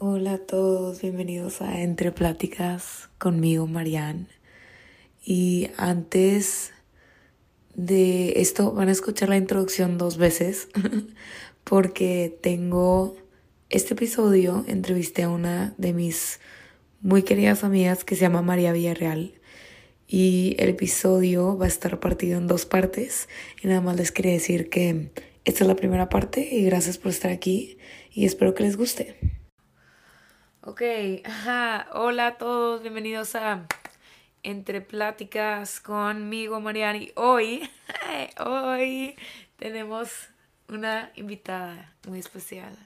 [0.00, 4.28] Hola a todos, bienvenidos a Entre Pláticas conmigo, Marianne.
[5.24, 6.70] Y antes
[7.74, 10.68] de esto van a escuchar la introducción dos veces
[11.64, 13.16] porque tengo
[13.70, 16.38] este episodio, entrevisté a una de mis
[17.00, 19.34] muy queridas amigas que se llama María Villarreal
[20.06, 23.28] y el episodio va a estar partido en dos partes
[23.60, 25.10] y nada más les quería decir que
[25.44, 27.78] esta es la primera parte y gracias por estar aquí
[28.12, 29.37] y espero que les guste.
[30.70, 30.82] Ok,
[31.94, 33.66] hola a todos, bienvenidos a
[34.42, 37.10] Entre Pláticas conmigo, Mariani.
[37.14, 37.70] Hoy,
[38.46, 39.16] hoy
[39.56, 40.28] tenemos
[40.68, 42.76] una invitada muy especial,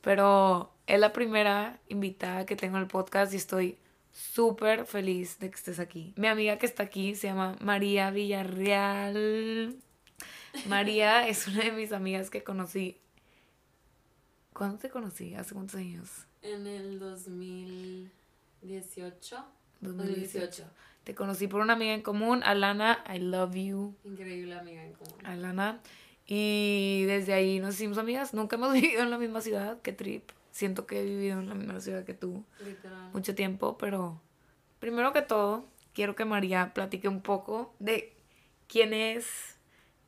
[0.00, 3.78] pero es la primera invitada que tengo en el podcast y estoy
[4.10, 6.12] súper feliz de que estés aquí.
[6.16, 9.76] Mi amiga que está aquí se llama María Villarreal.
[10.66, 12.98] María es una de mis amigas que conocí.
[14.52, 15.36] ¿Cuándo te conocí?
[15.36, 16.26] ¿Hace cuántos años?
[16.42, 19.44] En el 2018.
[19.80, 20.64] 2018.
[21.04, 23.94] Te conocí por una amiga en común, Alana, I love you.
[24.04, 25.14] Increíble amiga en común.
[25.24, 25.80] Alana.
[26.26, 28.34] Y desde ahí nos hicimos amigas.
[28.34, 31.54] Nunca hemos vivido en la misma ciudad que Trip siento que he vivido en la
[31.54, 33.10] misma ciudad que tú Literal.
[33.12, 34.20] mucho tiempo, pero
[34.78, 38.12] primero que todo, quiero que María platique un poco de
[38.68, 39.56] quién es,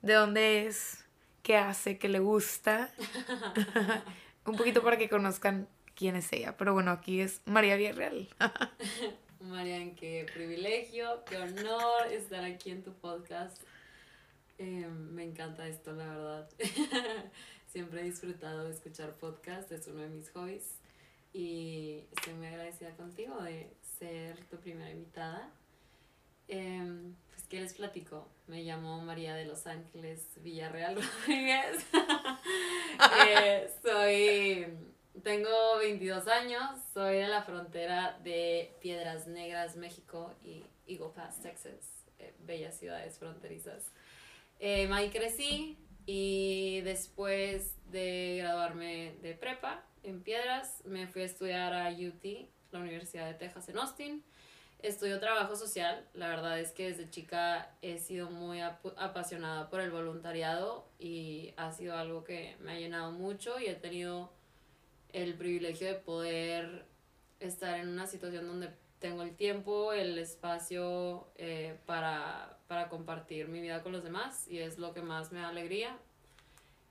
[0.02, 1.04] de dónde es,
[1.42, 2.92] qué hace, qué le gusta.
[4.46, 6.56] un poquito para que conozcan quién es ella.
[6.56, 8.28] Pero bueno, aquí es María Villarreal.
[9.40, 13.60] Marian, qué privilegio, qué honor estar aquí en tu podcast.
[14.58, 16.48] Eh, me encanta esto, la verdad.
[17.66, 20.78] Siempre he disfrutado de escuchar podcast, es uno de mis hobbies.
[21.32, 25.50] Y estoy muy agradecida contigo de ser tu primera invitada.
[26.46, 28.28] Em, pues, ¿qué les platico?
[28.46, 31.86] Me llamo María de Los Ángeles Villarreal Rodríguez.
[33.26, 34.91] Eh, soy.
[35.20, 36.62] Tengo 22 años,
[36.94, 43.18] soy de la frontera de Piedras Negras, México y Eagle Pass, Texas, eh, bellas ciudades
[43.18, 43.92] fronterizas.
[44.58, 45.76] Eh, ahí crecí,
[46.06, 52.80] y después de graduarme de prepa en Piedras, me fui a estudiar a UT, la
[52.80, 54.24] Universidad de Texas en Austin.
[54.80, 56.08] Estudio trabajo social.
[56.14, 61.54] La verdad es que desde chica he sido muy ap apasionada por el voluntariado y
[61.56, 64.32] ha sido algo que me ha llenado mucho y he tenido
[65.12, 66.86] el privilegio de poder
[67.40, 73.60] estar en una situación donde tengo el tiempo, el espacio eh, para, para compartir mi
[73.60, 75.98] vida con los demás y es lo que más me da alegría.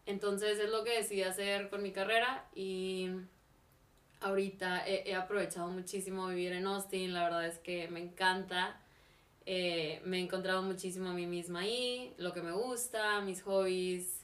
[0.06, 3.10] Entonces es lo que decidí hacer con mi carrera y
[4.22, 8.80] ahorita he, aprovechado muchísimo vivir en Austin, la verdad es que me encanta.
[9.46, 14.21] Eh, me he encontrado muchísimo a mí misma ahí, lo que me gusta, mis hobbies,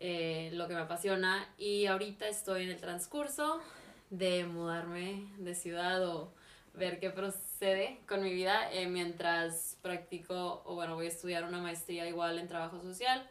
[0.00, 3.60] eh, lo que me apasiona y ahorita estoy en el transcurso
[4.10, 6.32] de mudarme de ciudad o
[6.74, 11.58] ver qué procede con mi vida eh, mientras practico o bueno voy a estudiar una
[11.58, 13.28] maestría igual en trabajo social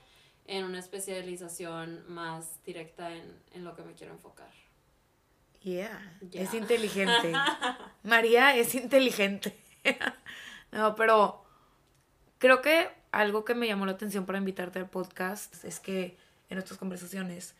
[0.47, 4.49] en una especialización más directa en, en lo que me quiero enfocar.
[5.61, 6.43] Yeah, yeah.
[6.43, 7.33] es inteligente.
[8.03, 9.57] María es inteligente.
[10.71, 11.43] no, pero
[12.37, 16.17] creo que algo que me llamó la atención para invitarte al podcast es que
[16.49, 17.55] en nuestras conversaciones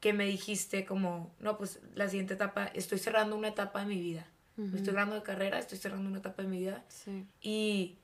[0.00, 4.00] que me dijiste como, no, pues la siguiente etapa, estoy cerrando una etapa de mi
[4.00, 4.26] vida.
[4.56, 4.76] Uh -huh.
[4.76, 6.84] Estoy cerrando de carrera, estoy cerrando una etapa de mi vida.
[6.88, 7.26] Sí.
[7.40, 7.98] Y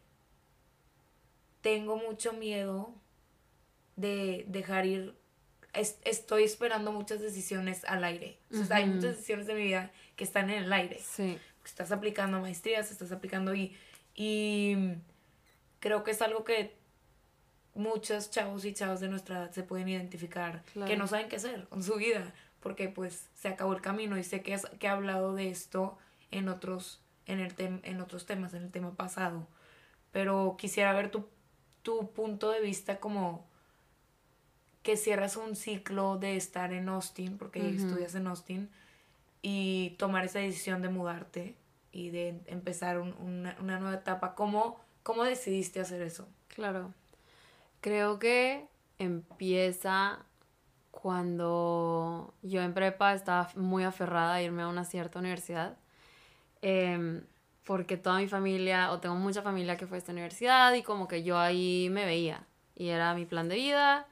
[1.62, 2.94] tengo mucho miedo
[3.96, 5.16] de dejar ir,
[5.72, 8.38] es, estoy esperando muchas decisiones al aire.
[8.52, 11.00] O sea, uh hay muchas decisiones de mi vida que están en el aire.
[11.00, 11.38] Sí.
[11.64, 13.74] Estás aplicando maestrías, estás aplicando y,
[14.14, 14.76] y
[15.80, 16.76] creo que es algo que
[17.76, 20.90] muchos chavos y chavas de nuestra edad se pueden identificar, claro.
[20.90, 24.24] que no saben qué hacer con su vida, porque pues se acabó el camino y
[24.24, 25.98] sé que, has, que he hablado de esto
[26.30, 29.46] en otros, en, el tem en otros temas, en el tema pasado,
[30.12, 31.28] pero quisiera ver tu,
[31.82, 33.46] tu punto de vista como
[34.82, 37.76] que cierras un ciclo de estar en Austin, porque uh -huh.
[37.76, 38.70] estudias en Austin,
[39.42, 41.56] y tomar esa decisión de mudarte
[41.92, 44.34] y de empezar un, una, una, nueva etapa.
[44.34, 46.28] ¿Cómo, ¿Cómo decidiste hacer eso?
[46.48, 46.92] Claro.
[47.86, 48.66] Creo que
[48.98, 50.18] empieza
[50.90, 55.76] cuando yo en prepa estaba muy aferrada a irme a una cierta universidad.
[56.62, 57.22] Eh,
[57.64, 61.06] porque toda mi familia, o tengo mucha familia que fue a esta universidad y como
[61.06, 62.44] que yo ahí me veía.
[62.74, 64.08] Y era mi plan de vida.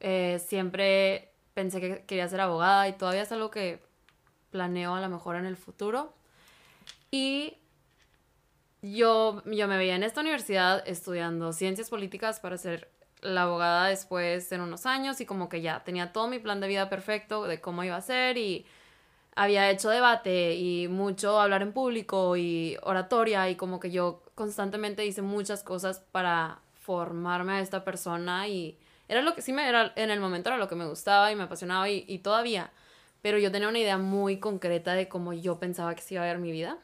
[0.00, 3.82] Eh, siempre pensé que quería ser abogada y todavía es algo que
[4.50, 6.12] planeo a lo mejor en el futuro.
[7.10, 7.56] Y
[8.82, 14.50] yo, yo me veía en esta universidad estudiando ciencias políticas para ser la abogada después
[14.52, 17.60] en unos años y como que ya tenía todo mi plan de vida perfecto de
[17.60, 18.66] cómo iba a ser y
[19.34, 25.04] había hecho debate y mucho hablar en público y oratoria y como que yo constantemente
[25.06, 28.78] hice muchas cosas para formarme a esta persona y
[29.08, 31.36] era lo que sí me era en el momento era lo que me gustaba y
[31.36, 32.72] me apasionaba y, y todavía,
[33.22, 36.26] pero yo tenía una idea muy concreta de cómo yo pensaba que se iba a
[36.26, 36.78] ver mi vida.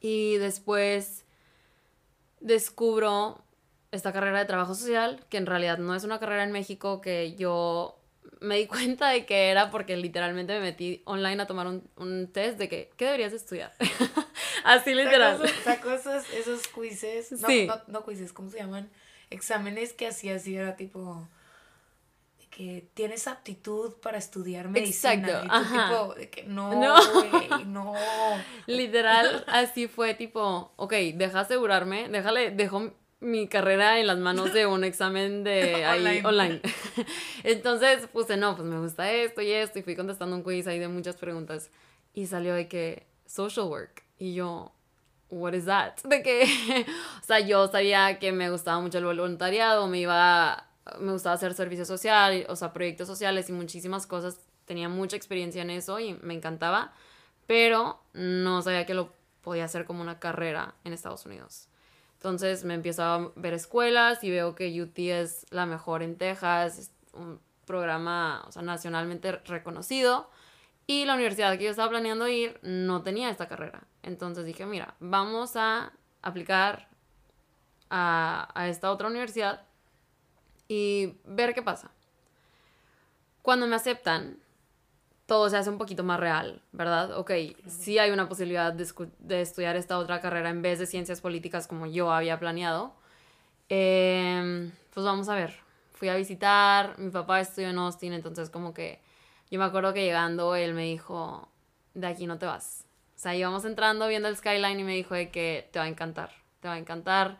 [0.00, 1.24] Y después
[2.40, 3.42] descubro
[3.94, 7.34] esta carrera de trabajo social, que en realidad no es una carrera en México que
[7.36, 7.98] yo
[8.40, 12.30] me di cuenta de que era porque literalmente me metí online a tomar un, un
[12.32, 13.72] test de que, ¿qué deberías estudiar?
[14.64, 15.40] Así literal.
[15.62, 17.66] Saco, esos, esos quizzes, no, sí.
[17.66, 18.90] no, no quizzes, ¿cómo se llaman?
[19.30, 21.26] Exámenes que hacía así, era tipo
[22.50, 25.14] que tienes aptitud para estudiar medicina.
[25.14, 25.44] Exacto.
[25.44, 27.64] Y tipo, de que no, no.
[27.64, 27.94] no.
[28.66, 32.92] Literal, así fue tipo, ok, deja asegurarme, déjale, dejo
[33.24, 36.60] mi carrera en las manos de un examen de ahí online.
[37.42, 40.78] Entonces puse, no, pues me gusta esto y esto, y fui contestando un quiz ahí
[40.78, 41.70] de muchas preguntas.
[42.12, 44.04] Y salió de que social work.
[44.18, 44.72] Y yo,
[45.30, 45.96] what is that?
[46.04, 46.44] De que,
[47.20, 50.68] o sea, yo sabía que me gustaba mucho el voluntariado, me iba,
[51.00, 54.38] me gustaba hacer servicio social, o sea, proyectos sociales y muchísimas cosas.
[54.64, 56.92] Tenía mucha experiencia en eso y me encantaba,
[57.46, 59.12] pero no sabía que lo
[59.42, 61.68] podía hacer como una carrera en Estados Unidos.
[62.24, 66.78] Entonces me empiezo a ver escuelas y veo que UT es la mejor en Texas,
[66.78, 70.30] es un programa o sea, nacionalmente reconocido.
[70.86, 73.82] Y la universidad que yo estaba planeando ir no tenía esta carrera.
[74.02, 75.92] Entonces dije, mira, vamos a
[76.22, 76.88] aplicar
[77.90, 79.60] a, a esta otra universidad
[80.66, 81.90] y ver qué pasa.
[83.42, 84.38] Cuando me aceptan,
[85.26, 87.18] todo se hace un poquito más real, ¿verdad?
[87.18, 87.32] Ok,
[87.66, 91.86] sí hay una posibilidad de, estudiar esta otra carrera en vez de ciencias políticas como
[91.86, 92.94] yo había planeado.
[93.68, 95.54] Em, pues vamos a ver.
[95.92, 99.00] Fui a visitar, mi papá estudió en Austin, entonces como que
[99.50, 101.48] yo me acuerdo que llegando él me dijo,
[101.94, 102.84] de aquí no te vas.
[103.16, 105.88] O sea, íbamos entrando viendo el skyline y me dijo de que te va a
[105.88, 106.30] encantar,
[106.60, 107.38] te va a encantar.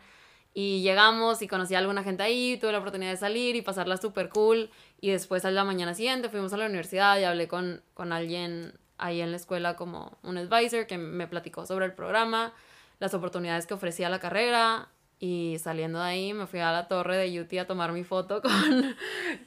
[0.53, 3.97] Y llegamos y conocí a alguna gente ahí, tuve la oportunidad de salir y pasarla
[3.97, 4.71] súper cool.
[5.05, 8.73] Y después a la mañana siguiente fuimos a la universidad y hablé con, con alguien
[8.97, 12.55] ahí en la escuela como un advisor que me platicó sobre el programa,
[12.97, 14.89] las oportunidades que ofrecía la carrera.
[15.19, 18.41] Y saliendo de ahí me fui a la torre de UT a tomar mi foto
[18.41, 18.95] con,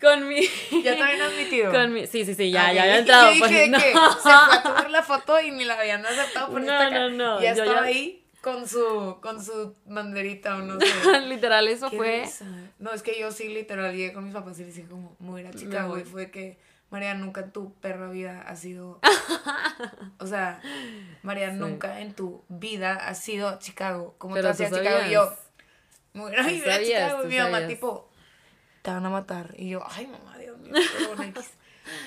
[0.01, 0.43] con mi...
[0.85, 1.73] ¿Ya te habían admitido?
[1.73, 3.27] Con mi, sí, sí, sí, ya, ya había entrado.
[3.27, 6.53] Yo dije pues, que se fue a tomar la foto y ni la habían aceptado
[6.53, 10.79] por no, esta No, no, Ya estaba ahí con su, con su banderita o no
[10.81, 11.21] sé.
[11.27, 12.29] literal, eso fue.
[12.79, 15.45] No, es que yo sí, literal, llegué con mis papás y les dije, como, muy
[15.45, 15.99] a Chicago.
[15.99, 16.59] Y fue que,
[16.91, 19.01] María, nunca en tu perra vida ha sido.
[20.19, 20.61] o sea,
[21.23, 24.15] María, nunca en tu vida ha sido Chicago.
[24.19, 27.25] Como tú hacías Chicago y yo, a vivir a Chicago.
[27.25, 28.09] Y mi mamá, tipo,
[28.83, 29.55] te van a matar.
[29.57, 30.73] Y yo, ay, mamá, Dios mío,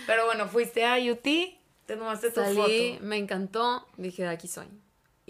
[0.07, 4.67] Pero bueno, fuiste a UT, te tomaste tu Salí, me encantó, dije, de aquí soy.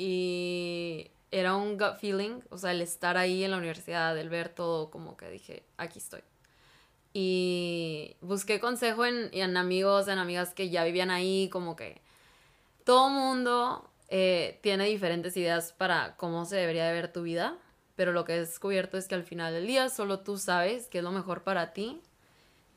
[0.04, 4.50] Y era un gut feeling, o sea, el estar ahí en la universidad, el ver
[4.50, 6.22] todo, como que dije, aquí estoy.
[7.14, 12.02] Y busqué consejo en, en amigos, en amigas que ya vivían ahí, como que
[12.84, 17.60] todo mundo eh, tiene diferentes ideas para cómo se debería de ver tu vida,
[17.96, 20.98] pero lo que he descubierto es que al final del día solo tú sabes qué
[20.98, 22.02] es lo mejor para ti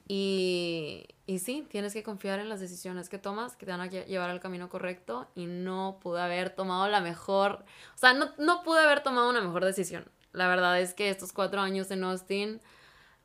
[0.08, 3.88] y, y sí, tienes que confiar en las decisiones que tomas, que te van a
[3.88, 8.62] llevar al camino correcto y no pude haber tomado la mejor, o sea, no, no
[8.62, 10.04] pude haber tomado una mejor decisión.
[10.32, 12.60] La verdad es que estos cuatro años en Austin,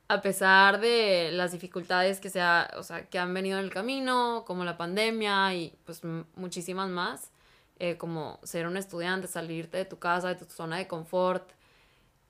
[0.08, 4.44] a pesar de las dificultades que, sea, o sea, que han venido en el camino,
[4.48, 6.02] como la pandemia y pues
[6.36, 7.32] muchísimas más,
[7.80, 11.52] eh, como ser un estudiante, salirte de tu casa, de tu zona de confort,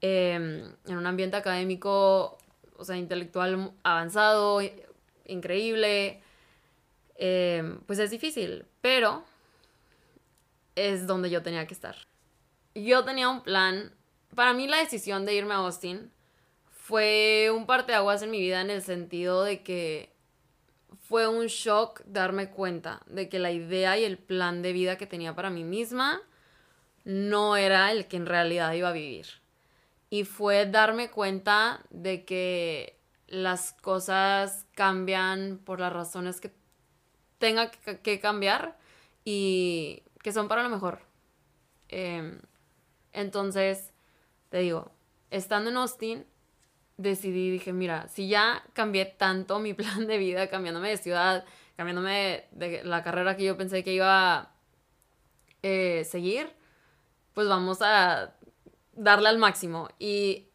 [0.01, 2.37] em, en un ambiente académico
[2.77, 4.61] o sea, intelectual avanzado,
[5.29, 6.21] increíble,
[7.15, 9.23] eh, pues es difícil, pero
[10.75, 11.95] es donde yo tenía que estar.
[12.75, 13.93] Yo tenía un plan,
[14.35, 16.11] para mí la decisión de irme a Austin
[16.71, 20.13] fue un parteaguas en mi vida en el sentido de que
[21.01, 25.07] fue un shock darme cuenta de que la idea y el plan de vida que
[25.07, 26.21] tenía para mí misma
[27.03, 29.27] no era el que en realidad iba a vivir
[30.09, 32.98] y fue darme cuenta de que
[33.29, 36.51] las cosas cambian por las razones que
[37.37, 38.77] tenga que, cambiar
[39.23, 41.01] y que son para lo mejor.
[41.87, 42.39] Em,
[43.13, 43.93] entonces,
[44.49, 44.91] te digo,
[45.29, 46.25] estando en Austin,
[46.97, 51.45] decidí, dije, mira, si ya cambié tanto mi plan de vida, cambiándome de ciudad,
[51.77, 54.51] cambiándome de, la carrera que yo pensé que iba a
[55.61, 56.51] eh, seguir,
[57.33, 58.33] pues vamos a
[58.93, 59.87] darle al máximo.
[59.99, 60.49] Y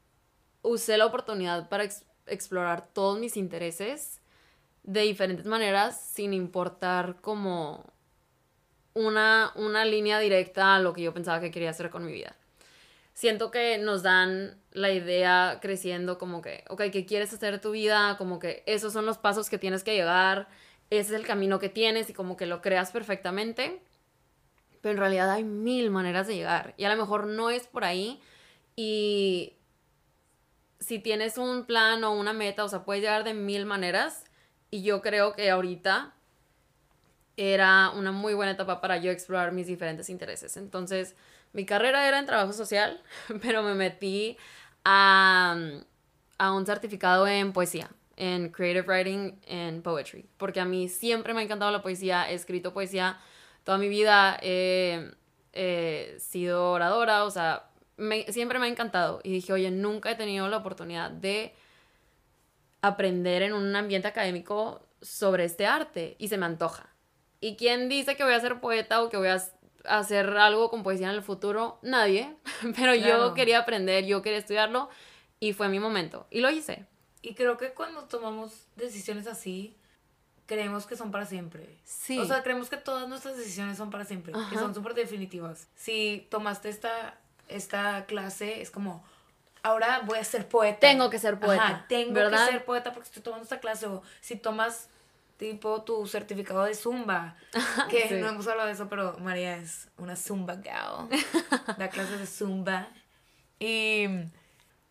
[0.63, 1.85] usé la oportunidad para
[2.27, 4.21] explorar todos mis intereses
[4.83, 7.85] de diferentes maneras sin importar como
[8.95, 12.37] una, una línea directa a lo que yo pensaba que quería hacer con mi vida.
[13.13, 17.71] Siento que nos dan la idea creciendo como que, ok, ¿qué quieres hacer de tu
[17.71, 18.17] vida?
[18.19, 20.49] Como que esos son los pasos que tienes que llegar,
[20.91, 23.81] ese es el camino que tienes y como que lo creas perfectamente.
[24.81, 27.85] Pero en realidad hay mil maneras de llegar y a lo mejor no es por
[27.85, 28.21] ahí
[28.77, 29.55] y
[30.81, 34.25] si tienes un plan o una meta, o sea, puedes llegar de mil maneras
[34.71, 36.13] y yo creo que ahorita
[37.37, 40.57] era una muy buena etapa para yo explorar mis diferentes intereses.
[40.57, 41.17] Entonces,
[41.53, 43.03] mi carrera era en trabajo social,
[43.43, 44.37] pero me metí
[44.85, 45.57] a,
[46.39, 51.41] a un certificado en poesía, en creative writing and poetry, porque a mí siempre me
[51.41, 53.19] ha encantado la poesía, he escrito poesía
[53.65, 55.15] toda mi vida, he
[56.19, 57.71] sido oradora, o sea,
[58.29, 59.21] siempre me ha encantado.
[59.23, 61.55] Y dije, oye, nunca he tenido la oportunidad de
[62.83, 66.89] aprender en un ambiente académico sobre este arte y se me antoja.
[67.41, 69.43] ¿Y quién dice que voy a ser poeta o que voy a
[69.85, 71.79] hacer algo con poesía en el futuro?
[71.83, 72.35] Nadie.
[72.77, 74.89] Pero yo quería aprender, yo quería estudiarlo
[75.41, 76.27] y fue mi momento.
[76.31, 76.87] Y lo hice.
[77.23, 79.77] Y creo que cuando tomamos decisiones así,
[80.47, 81.79] creemos que son para siempre.
[81.85, 82.19] Sí.
[82.19, 85.69] O sea, creemos que todas nuestras decisiones son para siempre, que son súper definitivas.
[85.75, 89.05] Si tomaste esta, esta clase, es como,
[89.63, 90.79] ahora voy a ser poeta.
[90.81, 91.67] Tengo que ser poeta.
[91.67, 93.87] Ajá, tengo que ser poeta porque estoy tomando esta clase.
[93.87, 94.89] O si tomas
[95.37, 97.37] tipo tu certificado de Zumba,
[97.91, 101.09] que no hemos hablado de eso, pero María es una Zumba gal,
[101.79, 102.89] da clases de Zumba.
[103.59, 104.07] Y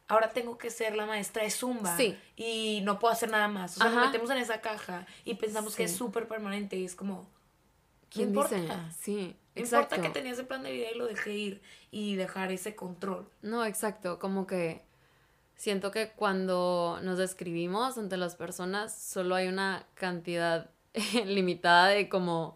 [0.07, 2.17] ahora tengo que ser la maestra de Zumba sí.
[2.35, 3.77] y no puedo hacer nada más.
[3.77, 6.95] O sea, nos metemos en esa caja y pensamos que es súper permanente y es
[6.95, 7.29] como,
[8.09, 8.89] ¿quién importa?
[8.99, 9.95] Sí, exacto.
[9.95, 13.29] importa que tenía ese plan de vida y lo dejé ir y dejar ese control.
[13.41, 14.81] No, exacto, como que
[15.55, 20.69] siento que cuando nos describimos ante las personas solo hay una cantidad
[21.25, 22.55] limitada de como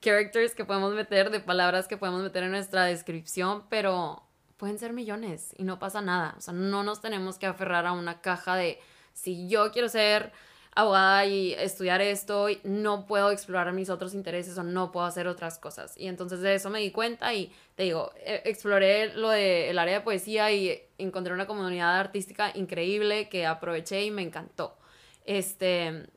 [0.00, 4.22] characters que podemos meter, de palabras que podemos meter en nuestra descripción, pero
[4.56, 6.34] pueden ser millones y no pasa nada.
[6.38, 8.78] O sea, no nos tenemos que aferrar a una caja de
[9.12, 10.32] si yo quiero ser
[10.76, 15.58] abogada y estudiar esto, no puedo explorar mis otros intereses o no puedo hacer otras
[15.58, 15.96] cosas.
[15.96, 19.94] Y entonces de eso me di cuenta y te digo, e, exploré lo del área
[19.94, 24.76] de poesía y encontré una comunidad artística increíble que aproveché y me encantó.
[25.24, 26.10] Este,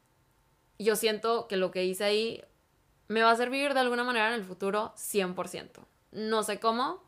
[0.78, 2.44] yo siento que lo que hice ahí
[3.08, 5.86] me va a servir de alguna manera en el futuro 100%.
[6.12, 7.02] No sé cómo,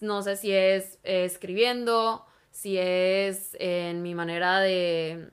[0.00, 5.30] no sé si es escribiendo, si es en mi manera de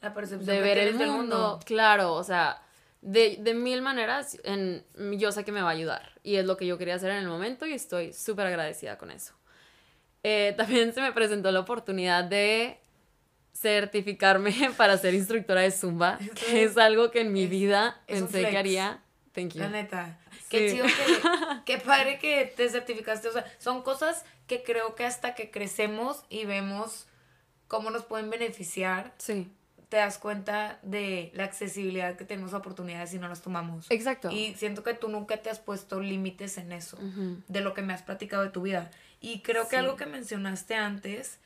[0.00, 1.60] la percepción de ver el mundo.
[1.64, 2.62] Claro, o sea,
[3.00, 4.84] de, de, mil maneras, en,
[5.18, 6.12] yo sé que me va a ayudar.
[6.22, 9.10] Y es lo que yo quería hacer en el momento y estoy súper agradecida con
[9.10, 9.34] eso.
[10.22, 12.80] Eh, también se me presentó la oportunidad de
[13.52, 18.58] certificarme para ser instructora de Zumba, que es algo que en mi vida pensé que
[18.58, 19.02] haría.
[19.32, 19.60] Thank you.
[19.60, 20.18] La neta.
[20.48, 20.94] Qué chido que,
[21.66, 23.28] qué padre que te certificaste.
[23.28, 27.06] O sea, son cosas que creo que hasta que crecemos y vemos
[27.68, 29.12] cómo nos pueden beneficiar.
[29.18, 29.50] Sí
[29.88, 33.90] te das cuenta de la accesibilidad que tenemos a oportunidades si no las tomamos.
[33.90, 34.30] Exacto.
[34.30, 36.98] Y siento que tú nunca te has puesto límites en eso,
[37.48, 38.90] de lo que me has platicado de tu vida.
[39.20, 41.38] Y creo que algo que mencionaste antes,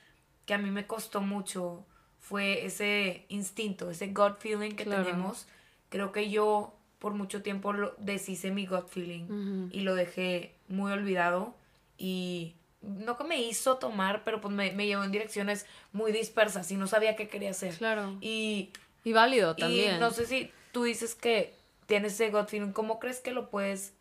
[0.46, 1.84] que a mí me costó mucho,
[2.18, 5.46] fue ese instinto, ese gut feeling que tenemos.
[5.88, 10.92] Creo que yo por mucho tiempo lo, deshice mi gut feeling y lo dejé muy
[10.92, 11.54] olvidado
[11.98, 16.70] y no que me hizo tomar, pero pues me, me, llevó en direcciones muy dispersas
[16.70, 17.74] y no sabía qué quería hacer.
[17.76, 18.16] Claro.
[18.20, 18.70] Y,
[19.04, 19.96] y válido también.
[19.96, 21.54] Y no sé si tú dices que
[21.86, 23.92] tienes ese gut feeling, ¿cómo crees que lo puedes,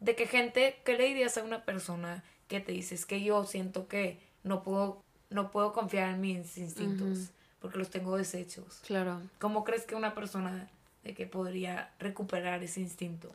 [0.00, 3.88] de qué gente, qué le dirías a una persona que te dices que yo siento
[3.88, 8.80] que no puedo, no puedo confiar en mis instintos porque los tengo deshechos?
[8.86, 9.20] Claro.
[9.38, 10.70] ¿Cómo crees que una persona
[11.02, 13.30] de que podría recuperar ese instinto?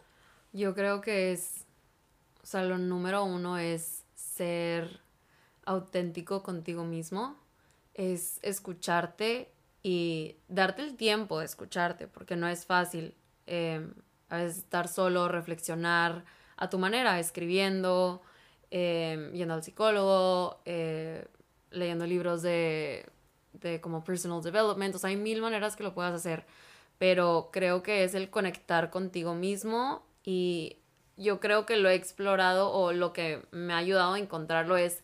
[0.54, 1.66] Yo creo que es,
[2.42, 5.00] o sea, lo número uno es ser
[5.66, 7.38] auténtico contigo mismo,
[7.94, 13.94] es escucharte y darte el tiempo de escucharte, porque no es fácil em,
[14.30, 16.26] a veces estar solo, reflexionar
[16.58, 18.22] a tu manera, escribiendo,
[18.72, 21.26] em, yendo al psicólogo, eh,
[21.72, 23.06] leyendo libros de,
[23.54, 26.46] de como personal development, o sea, hay mil maneras que lo puedas hacer,
[26.98, 30.78] pero creo que es el conectar contigo mismo y
[31.20, 35.04] yo creo que lo he explorado o lo que me ha ayudado a encontrarlo es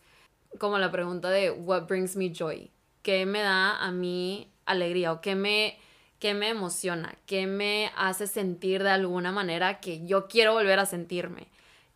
[0.58, 2.70] como la pregunta de what brings me joy,
[3.02, 5.78] qué me da a mí alegría o qué me,
[6.18, 10.86] qué me emociona, qué me hace sentir de alguna manera que yo quiero volver a
[10.86, 11.48] sentirme.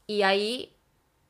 [0.07, 0.77] Y ahí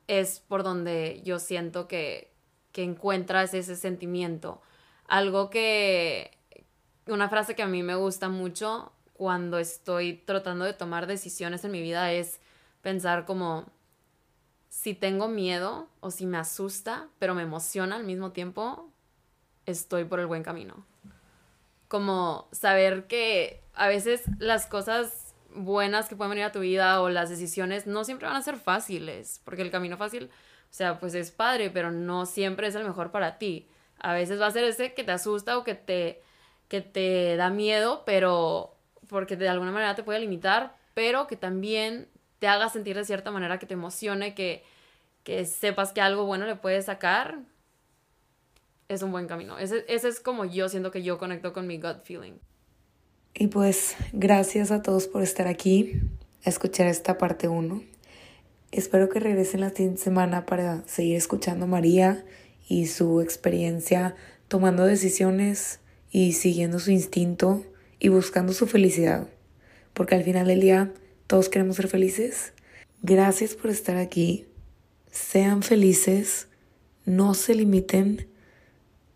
[0.07, 2.29] es por donde yo siento que,
[2.73, 4.61] que encuentras ese sentimiento.
[5.07, 6.31] Algo que,
[7.07, 11.71] una frase que a mí me gusta mucho cuando estoy tratando de tomar decisiones en
[11.71, 12.40] mi vida es
[12.81, 13.71] pensar como
[14.69, 18.89] si tengo miedo o si me asusta, pero me emociona al mismo tiempo,
[19.65, 20.85] estoy por el buen camino.
[21.87, 27.09] Como saber que a veces las cosas buenas que pueden venir a tu vida o
[27.09, 31.15] las decisiones no siempre van a ser fáciles, porque el camino fácil, o sea, pues
[31.15, 33.67] es padre, pero no siempre es el mejor para ti.
[33.99, 36.23] A veces va a ser ese que te asusta o que te,
[36.69, 42.07] que te da miedo, pero porque de alguna manera te puede limitar, pero que también
[42.41, 44.63] te haga sentir de cierta manera, que te emocione, que,
[45.23, 47.37] que sepas que algo bueno le puedes sacar,
[48.89, 49.59] es un buen camino.
[49.59, 52.33] Ese, ese es como yo siento que yo conecto con mi gut feeling.
[53.35, 56.01] Y pues gracias a todos por estar aquí,
[56.43, 57.83] a escuchar esta parte 1.
[58.71, 62.25] Espero que regresen la siguiente semana para seguir escuchando María
[62.67, 64.15] y su experiencia
[64.47, 65.79] tomando decisiones
[66.09, 67.63] y siguiendo su instinto
[67.99, 69.27] y buscando su felicidad.
[69.93, 70.91] Porque al final del día
[71.31, 72.51] todos queremos ser felices.
[73.01, 74.47] Gracias por estar aquí.
[75.13, 76.49] Sean felices,
[77.05, 78.27] no se limiten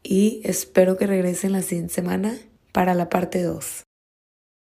[0.02, 2.38] y espero que regresen la semana
[2.72, 3.85] para la parte 2.